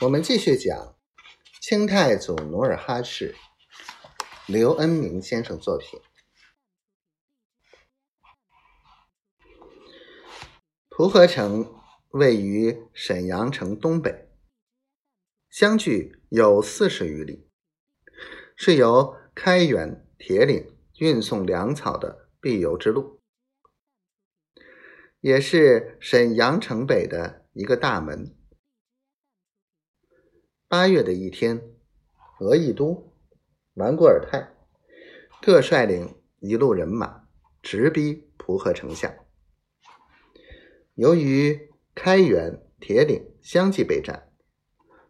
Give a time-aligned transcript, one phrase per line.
[0.00, 0.96] 我们继续讲
[1.60, 3.34] 清太祖努尔哈赤，
[4.46, 6.00] 刘恩明先生作品。
[10.88, 11.74] 蒲河城
[12.10, 14.28] 位于沈阳城东北，
[15.50, 17.48] 相距有四十余里，
[18.54, 23.20] 是由开原、铁岭运送粮草的必由之路，
[25.18, 28.37] 也是沈阳城北的一个大门。
[30.70, 31.62] 八月的一天，
[32.40, 33.10] 额亦都、
[33.72, 34.52] 完固尔泰
[35.40, 37.26] 各率领一路人马
[37.62, 39.16] 直逼蒲河城下。
[40.94, 44.30] 由于开原、铁岭相继被占，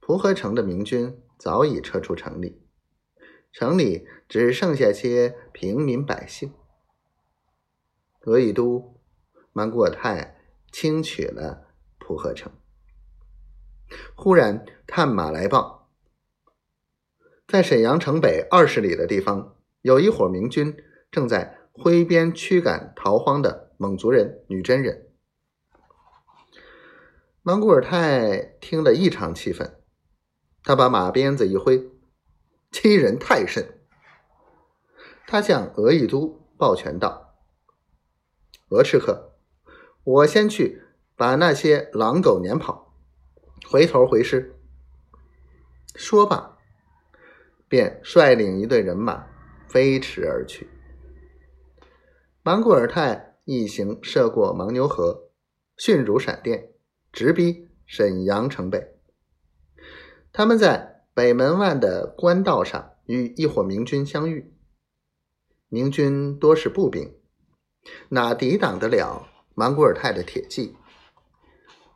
[0.00, 2.62] 蒲河城的明军早已撤出城里，
[3.52, 6.54] 城里只剩下些平民百姓。
[8.22, 8.98] 额亦都、
[9.52, 10.34] 完固尔泰
[10.72, 12.50] 轻取了蒲河城。
[14.14, 15.88] 忽然，探马来报，
[17.46, 20.76] 在沈阳城北二十里的地方，有一伙明军
[21.10, 25.08] 正在挥鞭驱赶逃荒的蒙族人、女真人。
[27.42, 29.80] 莽古尔泰听了异常气愤，
[30.62, 31.90] 他把马鞭子一挥，
[32.70, 33.80] 欺人太甚。
[35.26, 37.34] 他向额亦都抱拳道
[38.68, 39.32] ：“额赤客，
[40.04, 40.82] 我先去
[41.16, 42.90] 把那些狼狗撵跑。”
[43.68, 44.54] 回头回师，
[45.94, 46.58] 说罢，
[47.68, 49.26] 便率领一队人马
[49.68, 50.68] 飞驰而去。
[52.42, 55.30] 莽古尔泰一行涉过牦牛河，
[55.76, 56.72] 迅如闪电，
[57.12, 58.98] 直逼沈阳城北。
[60.32, 64.52] 他们在北门外的官道上与一伙明军相遇。
[65.68, 67.16] 明军多是步兵，
[68.10, 70.76] 哪抵挡得了莽古尔泰的铁骑？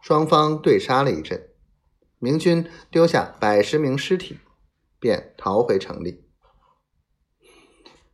[0.00, 1.50] 双方对杀了一阵。
[2.18, 4.38] 明军丢下百十名尸体，
[4.98, 6.24] 便逃回城里。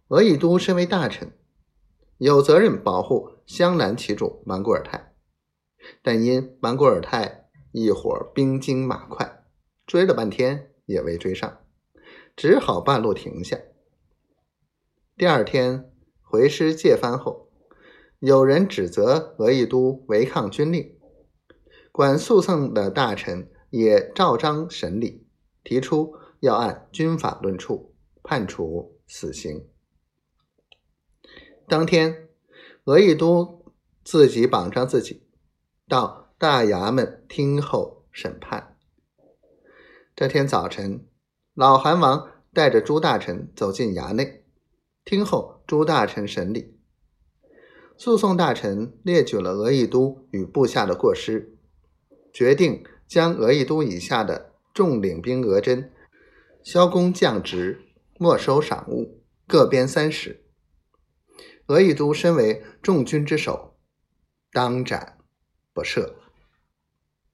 [0.08, 1.32] 额亦都身为大臣，
[2.18, 5.14] 有责任保护湘南旗主莽古尔泰，
[6.02, 9.44] 但因莽古尔泰一伙兵精马快，
[9.86, 11.60] 追了半天也未追上，
[12.34, 13.56] 只好半路停下。
[15.16, 15.92] 第二天
[16.22, 17.52] 回师借番后，
[18.18, 20.98] 有人指责额亦都违抗军令，
[21.92, 23.48] 管诉讼的大臣。
[23.72, 25.26] 也照章审理，
[25.64, 29.66] 提出要按军法论处，判处死刑。
[31.66, 32.28] 当天，
[32.84, 33.64] 额亦都
[34.04, 35.22] 自己绑上自己，
[35.88, 38.76] 到大衙门听候审判。
[40.14, 41.06] 这天早晨，
[41.54, 44.44] 老韩王带着朱大臣走进衙内，
[45.02, 46.78] 听候朱大臣审理。
[47.96, 51.56] 诉讼大臣列举了额亦都与部下的过失，
[52.34, 52.84] 决定。
[53.12, 55.92] 将额亦都以下的众领兵额真
[56.62, 57.82] 萧公降职，
[58.18, 60.42] 没收赏物，各编三十。
[61.66, 63.76] 额亦都身为众军之首，
[64.50, 65.18] 当斩
[65.74, 66.14] 不赦。